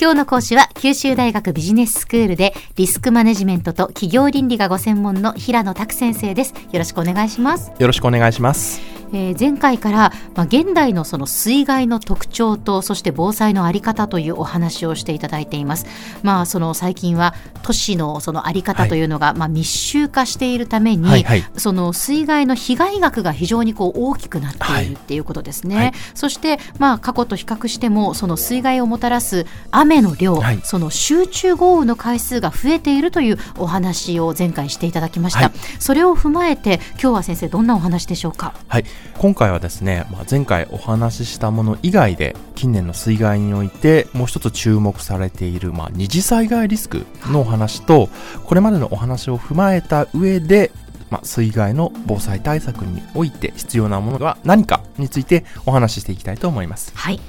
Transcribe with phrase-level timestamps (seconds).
[0.00, 6.54] 今日の講師は九州大学ビジネススクールでリスクマネジメントと企業倫理がご専門の平野拓先生です。
[6.72, 7.70] よろしくお願いします。
[7.78, 8.97] よろしくお願いします。
[9.12, 15.86] えー前回から、まあ、現代のその水害の特徴とそして防災のあり方というお話をしていただいています。
[16.22, 25.76] まあその最近は都市のそのあり方というのが、まあ密集化しているために、はいはいその水害の被害額が非常にこう大きくなっていはいるっていうことですね。
[25.76, 35.40] はいそしてまあ過去と比較してもその水害をもたらす雨の量、はいその集中豪雨の回数が増えているというお話を前回していただきました。
[35.40, 38.54] はいそれを踏まえて今日は先生どんなお話でしょうか？
[38.68, 38.84] はい。
[39.18, 48.08] 今回はですね、まあ、前回お話ししたもの以外で、近年の水害においてもう一つ注目されている、まあ、二次災害リスクのお話と、
[48.44, 50.70] これまでのお話を踏まえた上で、
[51.10, 56.92] まあ、水害の防災対策において必要なものが何かについてお話ししていきたいと思います。
[56.94, 57.20] はい。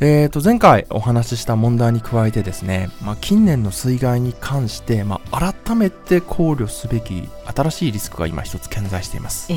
[0.00, 9.52] えー、と前回お話しした問題に加えてですね、まあ、近年の水害に関して、まあ、改めて考慮すべき新しいリスクが今一つ顕在しています。
[9.52, 9.56] え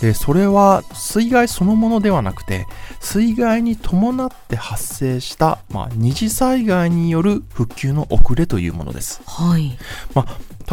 [0.00, 0.06] え。
[0.06, 2.66] でそれは水害そのものではなくて
[3.00, 9.20] 水害に伴って発生した、まあ、二次災害による復旧の遅れというものです。
[9.26, 9.76] はい。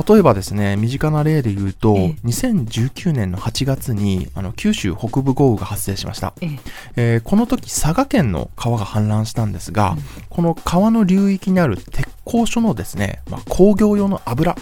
[0.08, 2.28] 例えばですね身近な例で言うと、ええ。
[2.28, 6.34] 2019年の8月にあの九州北部豪雨が発生しました。
[6.42, 6.60] ええ。
[6.96, 10.00] えーこの時佐賀県の川が氾濫したんですが、うん。
[10.30, 14.62] この川の流域にある鉄工所のですね、まあ、工業用の油、はい。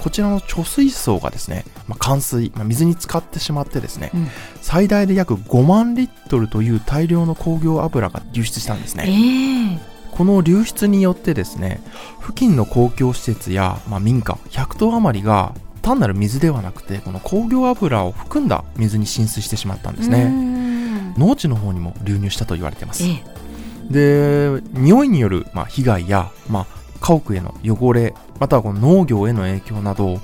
[0.00, 4.28] こちらの貯水槽がですね、まあ、冠水、まあ、水に浸かってしまってですね、うん。
[4.60, 9.04] 最大で約5万リットルという大量の工業油が流出したんですね。
[9.06, 11.80] ええこの流出によってですね、
[12.20, 20.24] 付近の公共施設や、まあ、民家100棟余りが単なる水ではなくて、この工業油を含んだ水に浸水してしまったんですね。
[20.28, 23.04] ん農地の方にも流入したと言われています。
[23.04, 23.40] ええ
[23.90, 26.66] で匂いによる、まあ、被害や、まあ、
[27.00, 30.20] 家屋への汚れまたはこの農業への影響など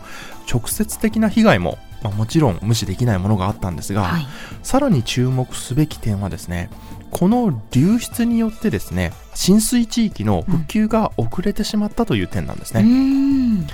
[0.50, 4.26] 直接的な被害も、まあ、もちろん無視できないものがあったんですが、はい。
[4.62, 6.70] さらに注目すべき点はですね
[7.10, 13.66] この流出によってですね浸水地域の復旧が遅れてしまったという点なんですね、うーん。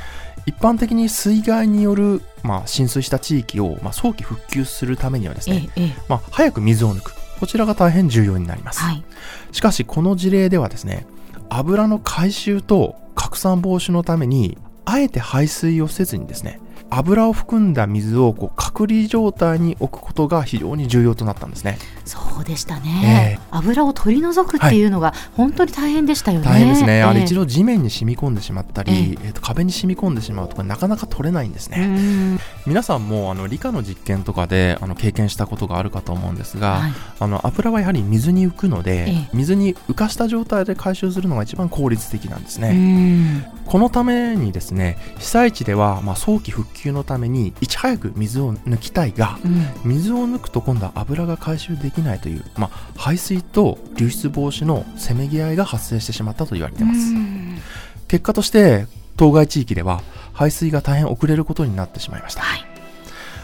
[0.47, 5.69] 一般的に水害による、まあ、浸水した地域を、まあ、早期復旧するためにはですね、
[6.09, 7.15] まあ、早く水を抜く。
[7.39, 9.03] こちらが大変重要になります、はい。
[9.51, 11.07] しかしこの事例ではですね
[11.49, 21.79] 油の回収と拡散防止のためにあえて排水をせずにですね油を含んだ水をこう隔離状態に置くことが非常に重要となったんですね。
[22.05, 26.47] そうでしたね、え油を取り除くっていうのが本当に大変でしたよね。
[26.47, 29.29] 大変ですね、あれええ一度地面に染み込んでしまったり、ええ。
[29.29, 32.41] ーと壁に染み込んでしまうとかなかなか取れないんですね、ん。
[32.67, 36.93] 皆さんもあの理科の実験とかであの経験したことがあるかと思うんですが、はい。
[37.21, 39.29] あの油はやはり水に浮くので、ええ。
[39.33, 49.67] 水に浮かした状態で回収するのが一番効率的なんですね、このためにですね被災地ではまあ早期復旧のためにいち早く水を抜きたいがうん。
[49.85, 57.01] 水を抜くと今度は油が回収できないという、まあ、排水と流出防止のせめぎ合いが発生してしまったと言われています。
[57.01, 57.59] うーん。
[58.09, 58.87] 結果として
[59.17, 60.03] 当該地域では
[60.33, 62.43] 排水が大変遅れることになってしまいました。
[62.43, 62.67] はい。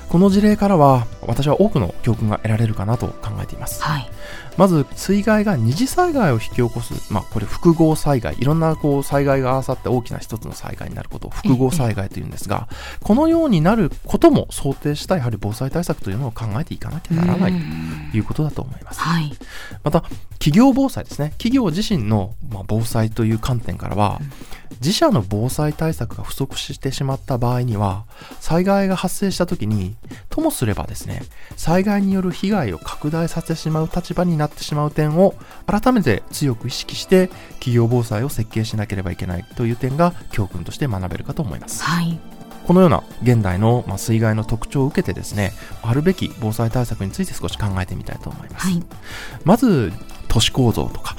[0.08, 3.82] この事例からは私は多くの教訓が得られるかなと考えています。
[3.82, 4.10] はい
[4.58, 8.36] まず水害が二次災害を引き起こす、まあ、これ複合災害。
[8.38, 12.68] いろんなこう災害が合わさって大きな一つの災害になることを複合災害というんですが
[13.02, 17.52] このようになることも想定したやはり防災対策というのを考えていかなきゃならない
[18.10, 19.00] ということだと思います。
[19.00, 19.32] はい。
[19.84, 20.02] また
[20.40, 21.30] 企業防災ですね。
[21.38, 24.20] 企業自身の、まあ、防災という観点からは、
[24.80, 28.04] 自社の防災対策が不足してしまった場合には
[28.40, 29.96] 災害が発生した時に
[30.28, 31.22] ともすればですね
[31.56, 35.34] 災害による被害を拡大させてしまう立場になってしまう点を
[35.66, 41.82] 改めて強く意識して企業防災を設計しなければいけないという点が教訓として学べるかと思います。
[41.84, 42.18] はい。
[42.66, 48.82] このような現代の、まあ、水害の特徴を受けてですねあるべき防災対策について少し考えてみたいと思います、はい。
[49.44, 49.90] まず
[50.28, 51.16] 都市構造とか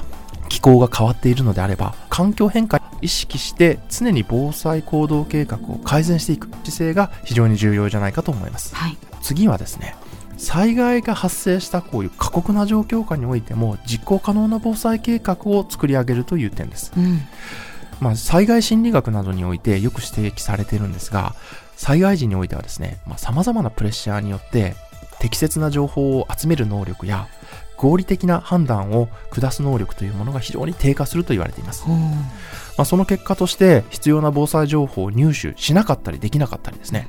[0.48, 8.74] 気候が変わっているのであれば環境変化を意識して常に防災行動計画を改善していく姿勢が非常に重要じゃないかと思います。
[8.76, 8.96] はい。
[9.22, 9.96] 次はですね
[10.40, 16.92] 災害が発生したこういう過酷な状況下においても実行可能な防災計画を作り上げるという点です。
[16.96, 17.20] うん。
[18.00, 21.34] まあ、災害心理学などにおいてよく指摘されているんですが、
[21.76, 24.74] 災害時においてはですね、まあ、様々なプレッシャーによって
[25.18, 27.28] 適切な情報を集める能力や
[27.76, 31.82] 合理的な判断を下す能力というものが非常に低下すると言われています。
[31.82, 37.08] ほうまあ、その結果として必要な防災情報を入手しなかったりできなかったりですね、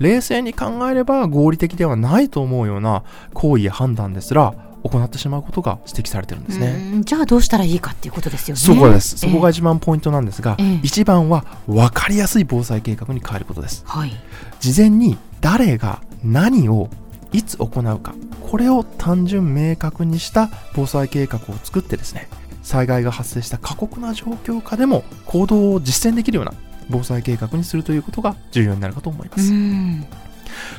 [0.00, 3.04] 冷静に考えれば合理的ではないと思うような
[3.34, 6.68] 行為や判断ですら行ってしまうことが指摘されてるんですね。
[6.94, 8.60] うんじゃあどうしたらいいかっていうことですよね。
[8.60, 9.18] そこです。
[9.18, 13.84] そこがえ一番ポイントなんですが、ええ一番は分かりやすい防災計画に変えることです。
[13.86, 14.12] えはい。
[14.58, 16.88] 事前に誰が何を
[17.32, 18.14] いつ行うか、
[18.50, 22.28] これを単純明確にした防災計画を作ってですね、
[22.62, 26.54] 災害が発生した過酷な状況下でも行動を実践できるような
[26.90, 29.52] 防災計画にするということが重要になるかと思いまうす。
[29.52, 30.06] ん。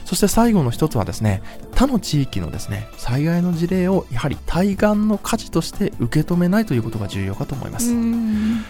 [0.05, 1.41] そして最後の一つはですね、
[1.73, 7.91] 他の地域のですね、災害の事例をやはり対岸の火事として受け止めないということが重要かと思います。
[7.91, 8.63] うん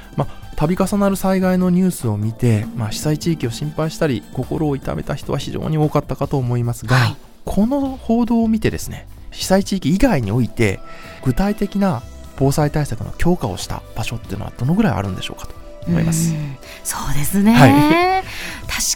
[0.56, 7.16] 度重なる災害のニュースを見て、まあ、被災地域を心配したり心を痛めた人は非常に多かったかと思いますが、はい
[7.46, 10.80] この報道を見てですね被災地域以外において
[11.24, 12.04] 具体的な
[12.38, 16.34] 防災対策の強化をした場所っていうのはどのぐらいあるんでしょうかと思います。
[16.34, 16.58] うん。
[16.84, 18.21] そうですね、は確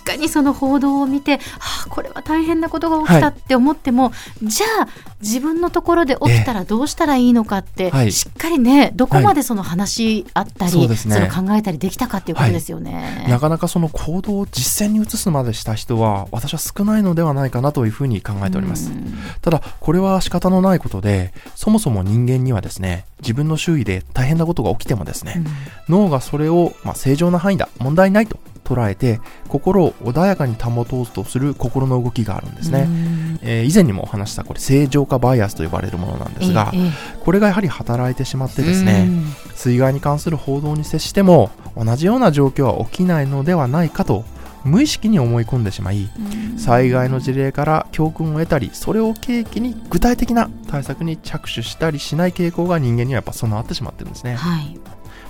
[0.06, 4.88] かにその報道を見て、はあ、これは大変なことが起きたって思っても、じゃあ
[5.22, 8.12] 自分のところで起きたらどうしたらいいのかって、はい。
[8.12, 10.96] しっかりねどこまでその話し合ったり、そね。
[10.96, 13.26] その考えたりできたかっていうことですよね。
[13.28, 18.92] なかなかその行動を実践に移すまでした人は私は少ないのではないかなというふうに考えております。
[18.92, 19.18] うん。
[19.42, 25.44] ただこれは仕方のないことでそもそも人間にはですね自分の周囲で大変なことが起きてもですね、
[25.90, 33.40] 脳がそれを、まあ、正常な範囲だ問題ないと捉えて心を穏やかに保とうとする心の動きがあるんですね、うん。
[33.42, 36.82] えー以前にもお話したこれ正常化バイアスと呼ばれるものなんですが、ええ。
[36.88, 39.26] えこれがやはり働いてしまってえですね、うん。
[39.56, 44.26] 水害に関する報道に接しても同じような状況は起きないのではないかと
[44.66, 46.10] 無意識に思い込んでしまい
[46.58, 54.36] 災害の事例から教訓を得たりそれを契機に具体的な対策に着手したりしない傾向が人間にはやっぱ備わってしまってるんですね。
[54.36, 54.80] はい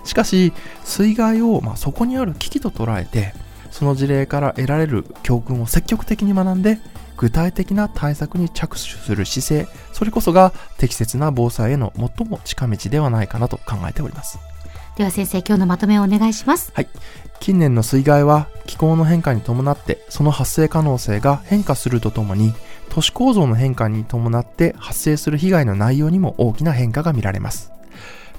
[0.06, 0.54] しかし
[0.84, 3.34] 水害をまあそこにある危機と捉えて
[3.72, 6.80] その事例から得られる教訓を積極的に学んで
[7.18, 14.40] 具体的な対策に着手する姿勢それこそが適切な防災への最も近道ではないかなと考えております。
[14.96, 16.72] では先生今日のまとめをお願いします。
[17.42, 22.54] 近年の水害は気候の変化に伴ってその発生可能性が変化するとともに
[22.90, 27.72] 都市構造の変化に伴って発生する被害の内容にも大きな変化が見られます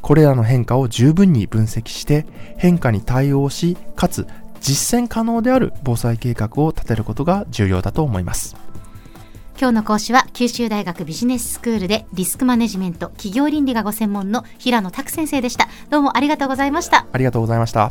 [0.06, 2.26] これらの変化を十分に分析して
[2.58, 4.28] 変化に対応しかつ
[4.60, 8.54] 実践可能である防災計画を立てることが重要だと思います
[9.58, 15.66] 今日の講師は九州大学ビジネススクールでリスクマネジメント企業倫理がご専門の平野拓先生でした。
[15.90, 17.06] どうもありがとうございました。
[17.10, 17.90] ありがとうございました